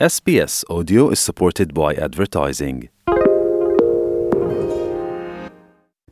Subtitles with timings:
[0.00, 2.76] SBS Audio is supported by advertising.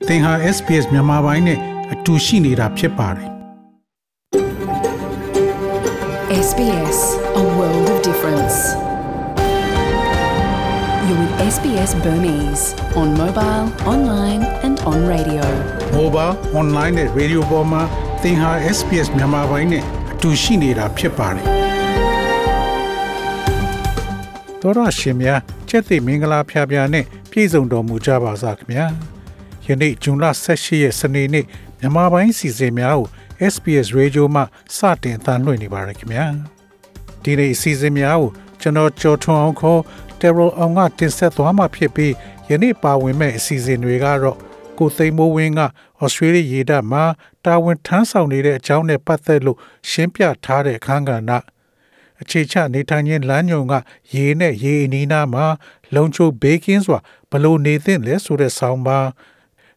[0.09, 1.59] သင်ဟာ SPS မြန်မာပိုင်းနဲ့
[1.93, 3.29] အတူရှိနေတာဖြစ်ပါတယ်
[6.47, 6.99] SBS,
[7.43, 8.57] a world of difference.
[11.07, 12.65] You're with SBS Burmese
[13.01, 17.83] on mobile, online, and on radio. ။ Mobile, online နဲ့ radio ပေါ်မှာ
[18.23, 21.47] သင်ဟာ SPS မြန်မာပိုင်းနဲ့အတူရှိနေတာဖြစ်ပါတယ်။
[24.63, 28.87] သောရရှင်များချက်သိမင်္ဂလာဖျားဖျားနဲ့ပြည့်စုံတော်မူကြပါစားခင်ဗျာ။
[29.67, 30.25] ယနေ့ဇွန်လ
[30.55, 31.45] 18ရက်စနေနေ့
[31.79, 33.09] မြန်မာပိုင်းစီစဉ်များကို
[33.53, 34.43] SPS Radio မှ
[34.77, 36.27] စတင်အသံလွှင့်နေပါရခင်ဗျာ။
[37.23, 39.81] ဒီနေ့အစီအစဉ်များကိုကျွန်တော်ကြော်ထွန်းအောင်ခေါ်
[40.21, 42.13] Terrell အောင်ကတင်ဆက်သွားမှာဖြစ်ပြီး
[42.51, 44.37] ယနေ့ပါဝင်မဲ့အစီအစဉ်တွေကတော့
[44.79, 45.61] ကိုသိမ်းမိုးဝင်းက
[46.03, 47.05] ဩစတြေးလျရေတပ်မှာ
[47.45, 49.59] တာဝန်ထမ်းဆောင်နေတဲ့အကြောင်းနဲ့ပတ်သက်လို့
[49.91, 51.33] ရှင်းပြထားတဲ့အခန်းကဏ္ဍ
[52.23, 53.75] အခြေချနေထိုင်ခြင်းလမ်းညွန်က
[54.15, 55.47] ရေနဲ့ရေအနီးနားမှာ
[55.95, 56.99] လုံချိုဘေးကင်းစွာ
[57.31, 59.09] ဘလို့နေသင့်လဲဆိုတဲ့ဆောင်းပါး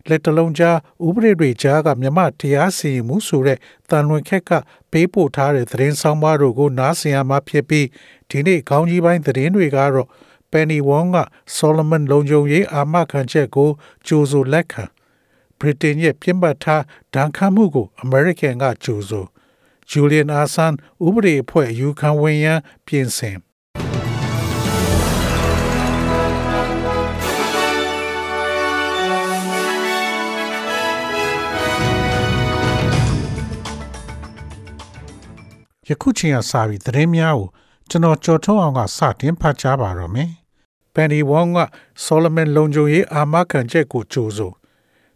[0.09, 4.51] လက်တလုံးကြားဥပဒေတွေကြားကမြမတရားစီရင်မှုဆိုတဲ့တန်လွင်ခက်က
[4.91, 7.87] ပေးပို့ထားတဲ့သတင်းဆောင်ပါတို့ကိုနားဆင်ရမှာဖြစ်ပြီး
[8.29, 10.07] ဒီနေ့ခေါင်းကြီးပိုင်းသတင်းတွေကတော့
[10.51, 11.17] Penny Wong က
[11.57, 13.69] Solomon လုံခြုံရေးအာမခံချက်ကို
[14.07, 14.83] ကြိုးဆိုလက်ခံ
[15.59, 16.83] ဗြိတိန်ရဲ့ပြစ်မှတ်ထား
[17.13, 19.25] ဒဏ်ခတ်မှုကို American ကကြိုးဆို
[19.91, 23.37] Julian Assange ဥပဒေအဖွဲ့အယူခံဝင်ရန်ပြင်ဆင်
[35.89, 37.47] ယခုချိန်ကစပြီးသတင်းများကို
[37.89, 40.29] ကျွန်တော်ကြော်ထုတ်အောင်ကစတင်ဖတ်ကြားပါတော့မယ်။
[40.93, 41.59] Penny Wong က
[42.05, 44.51] Solomon လုံခြုံရေးအာမခံချက်ကိုကြိုးဆို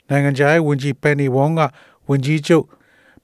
[0.10, 1.62] နိုင်ငံခြားရေးဝန်ကြီး Penny Wong က
[2.08, 2.66] ဝန်ကြီးချုပ်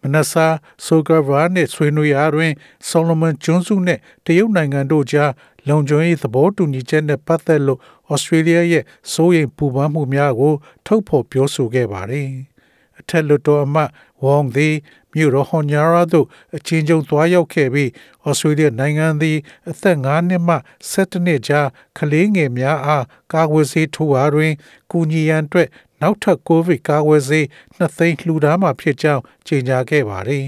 [0.05, 0.47] မနဆာ
[0.85, 2.51] ဆိုဂဗာနဲ့ဆွေးနွေးရာတွင်
[2.89, 5.31] Solomon ကျွန်းစုနဲ့တရုတ်နိုင်ငံတို့ကြား
[5.67, 7.79] လုံခြုံရေးသဘောတူညီချက်နဲ့ပတ်သက်လို့
[8.13, 10.53] Australia ရဲ့စိုးရိမ်ပူပန်မှုများကို
[10.85, 12.29] ထုတ်ဖော်ပြောဆိုခဲ့ပါတယ်။
[12.99, 13.89] အထက်လွှတ်တော်အမတ်
[14.23, 14.75] ဝေါန်သည်
[15.13, 17.89] မြို့တော်ဟွန်ညာရာသို့အချင်းချင်းသွားရောက်ခဲ့ပြီး
[18.25, 19.37] ဩစတြေးလျနိုင်ငံသည်
[19.69, 20.55] အသက်9နှစ်မှ
[20.91, 21.67] 17နှစ်ကြား
[21.97, 24.53] ကလေးငယ်များအားကာကွယ်ဆေးထိုးအားတွင်
[24.91, 25.67] ကူညီရန်အတွက်
[26.05, 27.45] နောက်ထပ်ကိုဗစ်ကာကွယ်ဆေး
[27.77, 30.47] 2သိန်းလှူဒါန်းမှာဖြစ်ကြောင်းကြေညာခဲ့ပါတယ်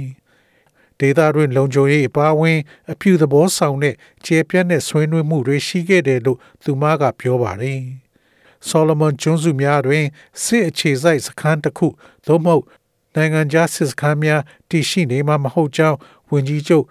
[0.99, 2.59] ။ဒေသတွင်လုံခြုံရေးအပါအဝင်
[2.91, 7.81] အပြုသဘောဆောင်တဲ့ခြေပြတ်တဲ့ဆွေးနွေးမှုတွေရှိခဲ့တယ်လို့သူမကပြောပါတယ်။
[8.69, 10.05] Solomon ကျွန်းစုများတွင်
[10.43, 11.87] စစ်အခြေစိုက်စခန်းတစ်ခု
[12.27, 12.63] သို့မဟုတ်
[13.15, 15.97] နိုင်ငံခြားစစ်စခန်းများတည်ရှိနေမှာမဟုတ်ကြောင်း
[16.31, 16.85] ဝန်ကြီးချုပ်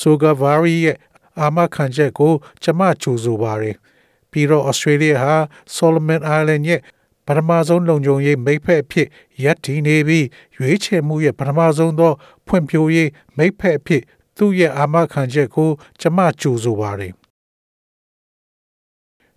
[0.00, 0.96] ဆိုဂါဗာရီရဲ့
[1.40, 2.32] အာမခံချက်ကို
[2.62, 3.76] ကျွန်မကြိုဆိုပါတယ်။
[4.30, 5.34] ပြီးတော့ Australia ဟာ
[5.76, 6.80] Solomon Island ရဲ့
[7.26, 9.08] ပထမဆုံးလုံခြုံရေးမိတ်ဖက်အဖြစ်
[9.44, 12.12] ရပ်တည်နေပြီးရွေးချယ်မှုရဲ့ပထမဆုံးသော
[12.46, 14.02] ဖွံ့ဖြိုးရေးမိတ်ဖက်အဖြစ်
[14.36, 17.12] သူ့ရဲ့အာမခံချက်ကိုကျွန်မကြိုဆိုပါတယ်။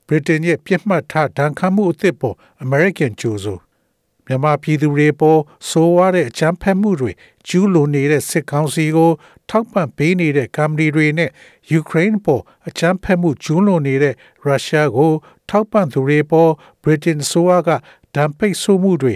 [0.07, 3.59] ဗြိတိန်ရဲ့ပြစ်မှတ်ထားဒဏ်ခတ်မှုအသစ်ပေါ် American ကြိုဆို
[4.28, 7.12] မြန်မာပြည်သူတွေပေါ်ဆိုးဝါးတဲ့အကြမ်းဖက်မှုတွေ
[7.47, 9.12] ကျူးလွန်နေတဲ့စစ်ကောင်စီကို
[9.50, 11.29] ထောက်ပံ့ပေးနေတဲ့ကမ္ဘာတွေနဲ့
[11.72, 15.12] ယူကရိန်းပေါ်အကြမ်းဖက်မှုကျူးလွန်နေတဲ့ရုရှားကို
[15.50, 16.51] ထောက်ပံ့သူတွေပေါ်
[16.83, 17.69] ဗြိတိန်ဆိုးဝါးက
[18.16, 19.13] ဒဏ်ပိတ်ဆို့မှုတွေ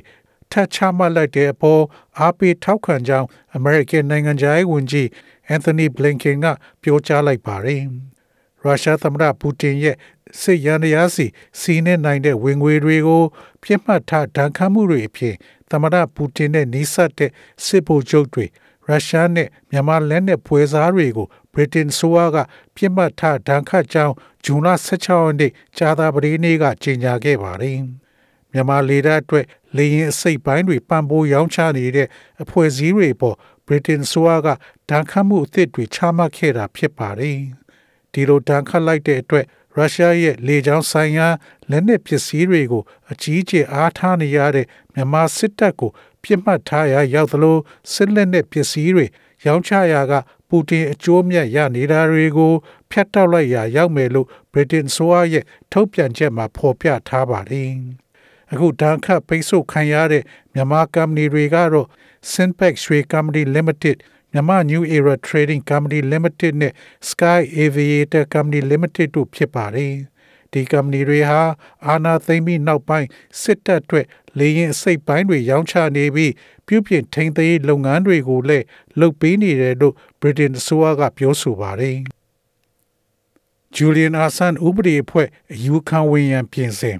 [0.51, 1.83] ထပ်ချမှတ်လိုက်တဲ့အပေါ်
[2.19, 5.07] အားပေးထောက်ခံကြောင်း American နိုင်ငံခြားရေးဝန်ကြီး
[5.55, 6.47] Anthony Blinken က
[6.81, 7.81] ပြောကြားလိုက်ပါတယ်။
[8.63, 9.95] ရုရှားသမ္မတပူတင်ရဲ့
[10.41, 11.25] စစ်ရန်တရားစီ
[11.59, 13.23] စီးနေနိုင်တဲ့ဝင်ငွေတွေကို
[13.63, 15.35] ပြစ်မှတ်ထားဒဏ်ခတ်မှုတွေအဖြစ်
[15.71, 17.31] သမ္မတပူတင်နဲ့နှိစက်တဲ့
[17.65, 18.45] စစ်ဗိုလ်ချုပ်တွေ
[18.87, 22.37] ရုရှားနဲ့မြန်မာလက်နက်ပွဲစားတွေကို ဗြိတိန်ဆိုက
[22.75, 24.15] ပြစ်မှတ်ထားဒဏ်ခတ်ကြောင်း
[24.45, 27.79] ဂျွန်လ16ရက်နေ့ကြာသပတေးနေ့ကကြေညာခဲ့ပါတယ်။
[28.51, 29.45] မြန်မာလေတပ်အတွက်
[29.77, 32.07] လေရင်အစိတ်ပိုင်းတွေပံ့ပိုးရောင်းချနေတဲ့
[32.43, 33.35] အဖွဲ့အစည်းတွေပေါ်
[33.67, 34.47] ဗြိတိန်ဆိုက
[34.89, 37.39] ဒဏ်ခတ်မှုအသစ်တွေချမှတ်ခဲ့တာဖြစ်ပါတယ်။
[38.13, 39.45] ဒီလိုဒဏ်ခတ်လိုက်တဲ့အတွက်
[39.75, 41.27] ရုရှားရဲ့လေကြောင်းဆိုင်ရာ
[41.69, 45.91] လက်နက်ပစ္စည်းတွေကိုအကြီးအကျယ်အားထားနေရတဲ့မြန်မာစစ်တပ်ကို
[46.23, 47.57] ပြစ်မှတ်ထားရာရောက်သလို
[47.93, 49.05] စစ်လက်နက်ပစ္စည်းတွေ
[49.45, 50.13] ရောင်းချရာက
[50.49, 52.53] ပူတင်အကျိုးမြတ်ရနေတာတွေကို
[52.91, 57.71] ဖျက်တောက်လိုက်ရာရောက်မယ်လို့ဗြိတိန်ဆိုရဲ့ထုတ်ပြန်ချက်မှာဖော်ပြထားပါတယ်။
[58.51, 60.23] အခုဒဏ်ခတ်ပိတ်ဆို့ခံရတဲ့
[60.53, 61.87] မြန်မာကုမ္ပဏီတွေကတော့
[62.31, 63.97] Sinpex ရွှေ Company Limited
[64.31, 66.73] မြန်မာ New Era Trading Company Limited နဲ့
[67.09, 69.95] Sky Aviator Company Limited တို့ဖြစ်ပါတယ်။
[70.51, 71.41] ဒီကုမ္ပဏီတွေဟာ
[71.85, 73.07] အာဏာသိမ်းပြီးနောက်ပိုင်း
[73.41, 74.05] စစ်တပ်အတွက်
[74.39, 76.33] လေရင်အစိတ်ပိုင်းတွေရောင်းချနေပြီး
[76.67, 78.65] ပြုပြင်ထိန်းသိမ်းလုပ်ငန်းတွေကိုလည်း
[78.99, 81.97] လုပ်ပေးနေတယ်လို့ Britain အစိုးရကပြောဆိုပါတယ်။
[83.75, 86.97] Julian Assange ဥပဒေအဖွဲ့အယူခံဝင်ရန်ပြင်ဆင်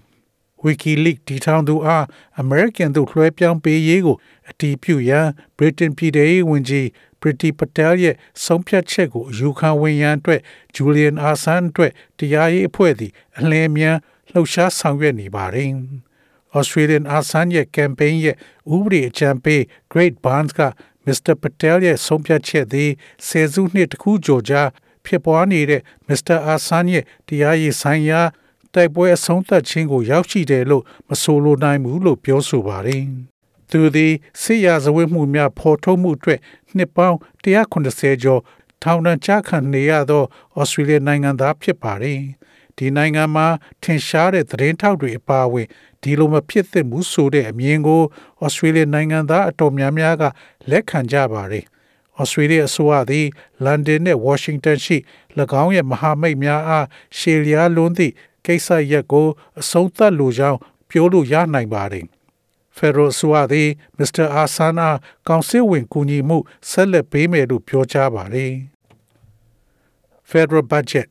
[0.63, 2.05] WikiLeaks တည်ထောင်သူအား
[2.43, 4.17] American သို့လွှဲပြောင်းပေးရေးကို
[4.49, 6.87] အတည်ပြုရန် Britain ပြည်ထောင်ရေးဝန်ကြီး
[7.21, 10.41] Priti Patel ရဲ့ဆုံးဖြတ်ချက်ကိုအယူခံဝင်ရန်အတွက်
[10.75, 13.97] Julian Assange အတွက်တရားရေးအဖွဲ့သည်အလင်းအမြန်
[14.31, 15.71] လှုပ်ရှားဆောင်ရွက်နေပါတယ်။
[16.57, 18.35] Australian Assange ရဲ့ campaign ရဲ့
[18.75, 19.61] ဥပဒေအကြံပေး
[19.93, 20.61] Great Barnes က
[21.05, 21.33] Mr.
[21.41, 22.89] Patel ရဲ့ဆုံးဖြတ်ချက်သည်
[23.27, 24.61] ဆယ်စုနှစ်တစ်ခုကျော်ကြာ
[25.05, 26.37] ဖြစ်ပွားနေတဲ့ Mr.
[26.53, 28.21] Assange ရဲ့တရားရေးဆိုင်ရာ
[28.73, 33.03] တိုက်ပွဲအဆုံးသတ်ခြင်းကိုရောက်ရှိတယ်လို့မဆိုလိုနိုင်ဘူးလို့ပြောဆိုပါတယ်။
[33.71, 36.39] သူသည်စစ်ရာဇဝတ်မှုများဖော်ထုတ်မှုအတွက်
[36.75, 38.41] နှစ်ပေါင်း180ကျော်
[38.83, 40.23] ထောင်ဒဏ်ချခံနေရသော
[40.59, 42.21] ဩစတြေးလျနိုင်ငံသားဖြစ်ပါတယ်။
[42.77, 43.47] ဒီနိုင်ငံမှာ
[43.83, 45.67] ထင်ရှားတဲ့သတင်းထောက်တွေအပါအဝင်
[46.01, 48.01] ဒီလိုမဖြစ်သင့်ဘူးဆိုတဲ့အမြင်ကို
[48.43, 50.23] ဩစတြေးလျနိုင်ငံသားအတော်များများက
[50.69, 51.65] လက်ခံကြပါတယ်။
[52.19, 53.27] ဩစတြေးလျအစိုးရသည်
[53.63, 54.97] လန်ဒန်နဲ့ဝါရှင်တန်ရှိ၎
[55.63, 56.85] င်းရဲ့မဟာမိတ်များအား
[57.17, 58.13] ရှေလျားလွန်းသည့်
[58.45, 59.27] ကိစ္စရပ်ကို
[59.59, 60.57] အဆုံးသတ်လိုကြောင်း
[60.89, 62.07] ပြောလို့ရနိုင်ပါတယ်။
[62.79, 64.25] Federal ဆိုသည် Mr.
[64.41, 64.89] Asana
[65.27, 66.37] ကောင်စစ်ဝင်ကူညီမှု
[66.69, 68.53] ဆက်လက်ပေးမယ်လို့ပြောကြားပါတယ်။
[70.29, 71.07] Federal Budget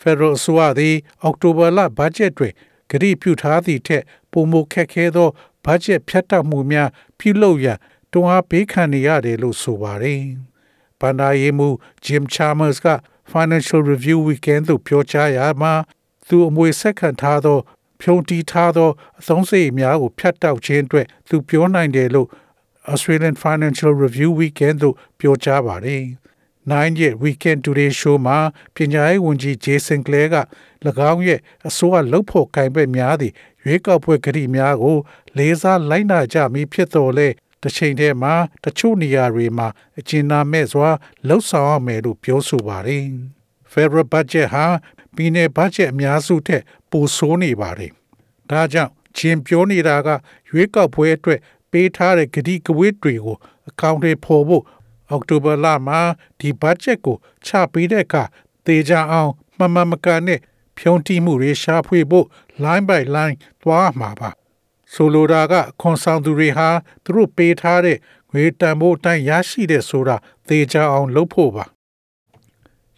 [0.00, 2.52] Federal ဆိုသည်အောက်တိုဘာလဘတ်ဂျက်တွင်
[2.90, 5.28] ဂရိပြုထားသည့်ထက်ပိုမိုခက်ခဲသော
[5.64, 6.88] ဘတ်ဂျက်ဖြတ်တောက်မှုများ
[7.18, 7.78] ပြုလုပ်ရန်
[8.12, 10.22] တွန်းအားပေးခံနေရတယ်လို့ဆိုပါတယ်။
[11.00, 11.74] ဘဏ္ဍာရေးမှူး
[12.04, 12.88] Jim Chalmers က
[13.32, 15.72] Financial Review Weekend သို့ပြောကြားရာမှာ
[16.28, 17.58] သူအမွေဆက်ခံထားသော
[18.02, 18.90] ဖြုံတီးထားသော
[19.20, 22.28] အသုံးစရိတ်များကိုဖြတ်တောက်ခြင်းအတွက်သူပြောနိုင်တယ်လို့
[22.92, 26.04] Australian Financial Review Weekend သို့ပြောကြားပါတယ်။
[26.70, 28.38] Nine ရဲ့ Weekend Today Show မှာ
[28.74, 30.36] ပညာရေးဝန်ကြီး Jason Clare က၎
[31.10, 34.96] င်းရဲ့အစိုးရလှုပ်ဖို့ကင်ဘက်များသည့်ရွေးကောက်ပွဲကတိများကို
[35.36, 37.28] လေးစားလိုက်နာကြမည်ဖြစ်တော်လဲ
[37.62, 38.34] တစ်ချိန်တည်းမှာ
[38.64, 39.68] တချို့နေရာတွေမှာ
[39.98, 40.88] အကျဉ်းနာမဲ့စွာ
[41.28, 43.04] လှုပ်ဆောင်ရမယ်လို့ပြောဆိုပါတယ်။
[43.72, 44.66] Federal Budget ဟာ
[45.16, 47.92] ပြည်내ဘတ်ဂျက်အများစုထက်ပိုဆိုးနေပါတယ်။
[48.50, 50.08] ဒါကြောင့်ချင်းပြောနေတာက
[50.50, 53.36] ရွေးကောက်ပွဲအတွက်ပေးထားတဲ့ကတိကဝတ်တွေကို
[53.68, 54.64] အကောင့်တွေဖော်ဖို့
[55.10, 56.00] အောက်တိုဘာလမှာ
[56.38, 57.16] ဒီဘတ်ဂျက်ကို
[57.46, 58.24] ချပေးတဲ့အခါ
[58.66, 60.40] တေချာအောင်မမမကန်နဲ့
[60.78, 62.26] ဖြုံးတိမှုတွေရှာဖွေဖို့
[62.62, 64.30] line by line သွားမှာပါ
[64.92, 66.68] ဆိုလိုတာကခွန်ဆောင်သူတွေဟာ
[67.04, 67.98] သူတို့ပေးထားတဲ့
[68.32, 70.16] ငွေတန်ဖိုးအတိုင်းရရှိတဲ့ဆိုတာ
[70.48, 71.64] သေချာအောင်လုပ်ဖို့ပါ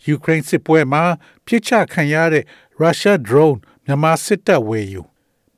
[0.06, 1.02] ယူကရိန်းစစ်ပွဲမှာ
[1.46, 2.44] ပြစ်ချခံရတဲ့
[2.80, 5.02] ရုရှား drone မြန်မာစစ်တပ်ဝယ်ယူ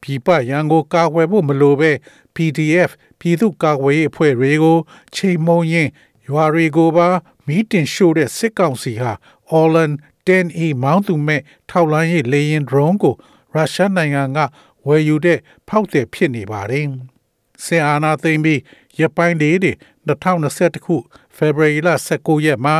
[0.01, 1.91] ပြည်ပရန်ကိုကာကွယ်ဖို့မလိုပဲ
[2.35, 2.91] PDF
[3.21, 4.79] ပြည်သူ့ကာကွယ်ရေးအဖွဲ့တွေကို
[5.15, 5.89] ချိန်မုံရင်
[6.29, 7.09] ရွာတွေကိုပါ
[7.47, 9.13] မီးတင်ရှို့တဲ့စစ်ကောင်စီဟာ
[9.59, 9.93] Orlan
[10.27, 13.15] 10A မောင်းသူမဲ့ထောက်လန်းရေးလေယာဉ် drone ကို
[13.55, 14.39] ရုရှားနိုင်ငံက
[14.87, 15.39] ဝယ်ယူတဲ့
[15.69, 16.87] ဖောက်သည်ဖြစ်နေပါတယ်။
[17.65, 18.61] ဆီအာနာသိမ့်ပြီး
[19.01, 19.73] ရပိုင်းလေးတွေ
[20.09, 20.97] 2021ခု
[21.37, 22.77] ဖေဖော်ဝါရီလ19ရက်မှာ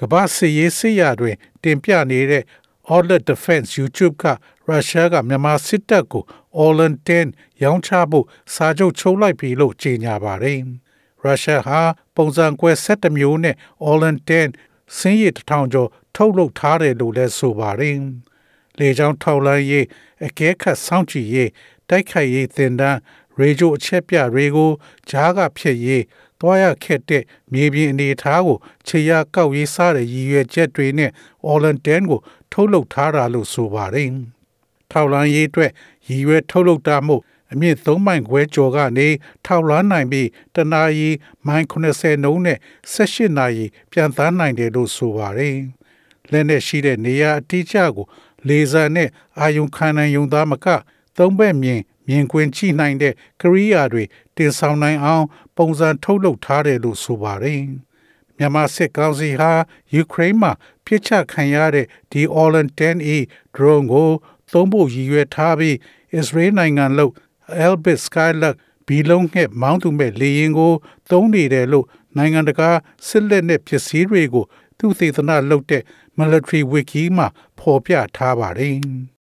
[0.00, 2.44] ကမ္ဘာစစ်ရေးစစ်ရာတွင် တင်ပြနေတဲ့
[2.90, 4.24] Outlet Defense YouTube က
[4.68, 6.24] ရုရှားကမြန်မာစစ်တပ်ကို
[6.64, 10.58] Orlan 10ရောင်းချဖို့စာချုပ်ချုပ်လိုက်ပြီလို့ကြေညာပါတယ်။
[11.22, 11.80] ရုရှားဟာ
[12.16, 13.56] ပုံစံကွဲ17မျိုးနဲ့
[13.88, 17.98] Orlan 10စင်းရည်တစ်ထောင်ကျော်ထုတ်လုပ်ထားတယ်လို့လည်းဆိုပါတယ်။
[18.78, 19.86] လေကြောင်းထောက်လှမ်းရေး
[20.26, 21.50] အကဲခတ်စောင့်ကြည့်ရေး
[21.88, 22.98] တိုက်ခိုက်ရေးသင်တန်း
[23.38, 24.70] ရေဂျိုအချက်ပြတွေကို
[25.10, 26.04] ဂျားကဖြစ်ရေး
[26.40, 27.22] တွားရခက်တဲ့
[27.52, 31.10] မြေပြင်အနေအထားကိုခြေရကောက်ရေးစားတဲ့ရည်ရွယ်ချက်တွေနဲ့
[31.50, 32.20] Orlan 10ကို
[32.52, 34.08] ထုတ်လုပ်ထားတာလို့ဆိုပါတယ်။
[34.90, 35.70] ထောက်လန်းရေးအတွက်
[36.08, 37.22] ရည်ရွယ်ထုတ်လုပ်တာမို့
[37.52, 39.08] အမြင့်3မိုင်ခွဲကျော်ကနေ
[39.46, 41.08] ထောက်လန်းနိုင်ပြီးတနာရီ
[41.46, 42.58] မိုင်80နှုန်းနဲ့
[42.94, 45.56] 18နာရီပြန်သားနိုင်တယ်လို့ဆိုပါတယ်။
[46.30, 48.06] လက်နဲ့ရှိတဲ့နေရာအတိအကျကို
[48.48, 49.08] လေဆာနဲ့
[49.38, 50.66] အာယုံခံနိုင်ုံသားမက
[51.20, 54.04] သုံးဘက်မြင်မြင်ကွင်းကြည့်နိုင်တဲ့ကရိယာတွေ
[54.36, 57.62] တင်ဆောင်နိုင်အောင် ပုံစံထုတ်လုပ်ထားတယ်လို့ဆိုပါတယ်။
[58.36, 59.52] မြန်မာစစ်ကောင်စီဟာ
[59.94, 60.52] ယူကရိန်းမှာ
[60.84, 63.10] ပြစ်ချခံရတဲ့ဒီ Orlan 10A
[63.54, 64.10] drone ကို
[64.52, 65.76] သုံးဖို့ရည်ရွယ်ထားပြီး
[66.18, 67.12] Israel နိုင်ငံလို့
[67.64, 70.72] Elbit Skylark ဘီလုံးငှက်မောင်းသူမဲ့လေယာဉ်ကို
[71.10, 71.86] သုံးနေတယ်လို့
[72.16, 72.70] နိုင်ငံတကာ
[73.06, 74.44] စစ်လက်နက်ပစ္စည်းတွေကို
[74.78, 75.82] သူသေသနာလုပ်တဲ့
[76.18, 77.26] Military Wiki မှာ
[77.58, 78.76] ဖော်ပြထားပါတယ်။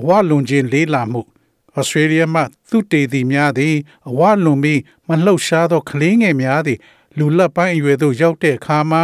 [0.00, 1.22] အဝလွန်ခြင်းလေးလာမှု
[1.76, 3.74] ဩစတြေးလျမှသူတေသည်များသည်
[4.08, 6.78] အဝလွန်ပြီးမလှုပ်ရှားသောကလေးငယ်များသည်
[7.18, 9.02] လူလက်ပိုင်းအရွယ်သို့ရောက်တဲ့အခါမှာ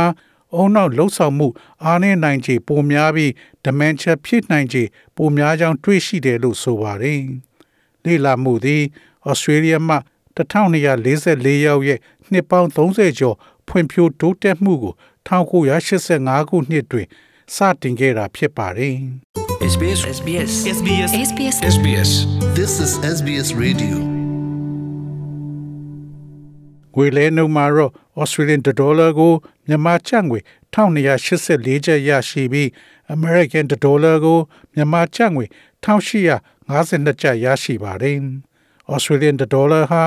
[0.55, 1.49] အုံနောက်လှုပ်ဆောင်မှု
[1.85, 3.31] အားနည်းနိုင်ခြေပိုများပြီး
[3.65, 4.83] dementia ဖြစ်နိုင်ခြေ
[5.17, 7.21] ပိုများကြောင်းတွေ့ရှိတယ်လို့ဆိုပါတယ်။
[8.05, 8.83] လေ့လာမှုသည်
[9.29, 9.97] ဩစတြေးလျမှ
[10.37, 11.99] 1244ရောက်ရဲ့
[12.31, 13.37] နှစ်ပေါင်း30ကျော်
[13.69, 14.95] ဖွံ့ဖြိုးတိုးတက်မှုကို
[15.29, 17.07] 1985ခုနှစ်တွင်
[17.55, 18.97] စတင်ခဲ့တာဖြစ်ပါတယ်။
[19.70, 22.12] SBS SBS SBS SBS SBS
[22.58, 23.96] This is SBS Radio.
[26.96, 29.34] ငွေလဲနှုန်းမှာတော့ Australian dollar ကို
[29.68, 30.40] မြန်မာကျပ်ငွေ
[30.74, 32.68] 1284ကျပ်ရရှိပြီး
[33.16, 34.40] American dollar ကို
[34.74, 35.46] မြန်မာကျပ်ငွေ
[35.84, 38.18] 1852ကျပ်ရရှိပါတယ်။
[38.94, 40.04] Australian dollar ဟာ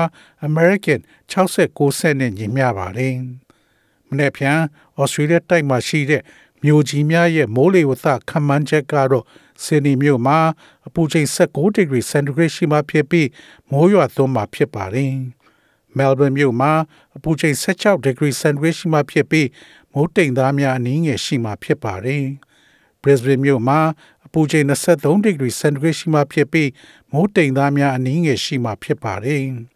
[0.47, 0.99] American
[1.31, 3.15] 69စက်နဲ့ညီမျှပါတယ်။
[4.09, 4.59] မနေ့ဖြန်
[4.99, 6.21] ဩစတြေးလျတိုက်မှာရှိတဲ့
[6.64, 9.24] မြို့ကြီးများရဲ့မိုးလေဝသခန့်မှန်းချက်ကတော့
[9.62, 10.38] ဆင်နီမြို့မှာ
[10.86, 13.28] အပူချိန်16 degree centigrade ရှိမှဖြစ်ပြီး
[13.70, 15.14] မိုးရွာသွန်းမှာဖြစ်ပါတယ်။
[15.96, 16.72] Melbourne မြို့မှာ
[17.16, 19.48] အပူချိန်16 degree centigrade ရှိမှဖြစ်ပြီး
[19.92, 22.24] မိုးတိမ်သားများအနည်းငယ်ရှိမှဖြစ်ပါတယ်။
[23.02, 23.80] Brisbane မြို့မှာ
[24.26, 26.70] အပူချိန်23 degree centigrade ရှိမှဖြစ်ပြီး
[27.12, 29.44] မိုးတိမ်သားများအနည်းငယ်ရှိမှဖြစ်ပါတယ်။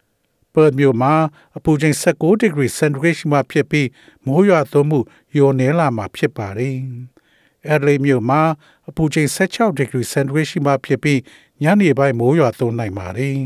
[0.58, 1.14] Perth မြို့မှာ
[1.56, 3.88] အပူချိန်16 degree centigrade ရှိမှဖြစ်ပြီး
[4.26, 4.98] မိုးရွာသွန်းမှု
[5.32, 6.76] လျော့နည်းလာမှာဖြစ်ပါတယ်။
[7.72, 8.40] Adelaide မြို့မှာ
[8.88, 11.20] အပူချိန်16 degree centigrade ရှိမှဖြစ်ပြီး
[11.62, 13.38] ညနေပိုင်းမိုးရွာသွန်းနိုင်ပါတယ်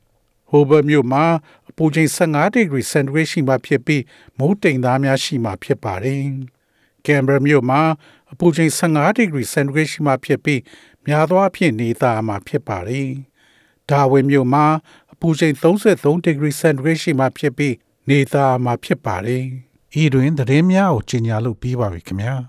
[0.50, 1.24] ။Hobart မြို့မှာ
[1.70, 4.02] အပူချိန်15 degree centigrade ရှိမှဖြစ်ပြီး
[4.38, 6.24] မိုးတိမ်သားများရှိမှဖြစ်ပါတယ်။
[7.06, 7.80] Canberra မြို့မှာ
[8.32, 10.60] အပူချိန်15 degree centigrade ရှိမှဖြစ်ပြီး
[11.06, 13.10] များသောအားဖြင့်နေသားမှာဖြစ်ပါတယ်။
[13.90, 17.74] Darwin မြို့မှာအ ပူချိန်33 degree centigrade ရှိမှဖြစ်ပြီး
[18.08, 19.44] နေသားမှာဖြစ်ပါတယ်။
[20.02, 22.34] ဤတွင်သတင်းများကိုကြီးညာလို့ပြီးပါပြီခင်ဗျာ။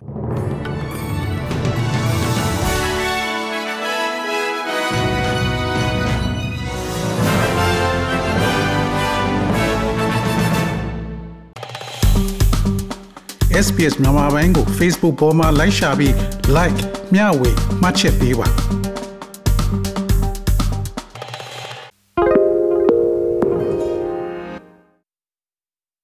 [13.65, 16.13] SBS မြန်မာပိုင်းကို Facebook ပေါ်မှာ like ရှာပြီး
[16.57, 16.79] like
[17.13, 17.51] မျှဝေ
[17.81, 18.47] မှတ်ချက်ပေးပါ